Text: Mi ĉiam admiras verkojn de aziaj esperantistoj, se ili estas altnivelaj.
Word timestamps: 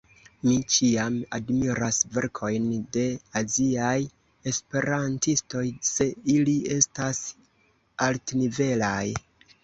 Mi 0.45 0.53
ĉiam 0.75 1.17
admiras 1.37 1.97
verkojn 2.13 2.63
de 2.95 3.03
aziaj 3.41 3.97
esperantistoj, 4.51 5.65
se 5.89 6.07
ili 6.37 6.55
estas 6.77 7.21
altnivelaj. 8.07 9.03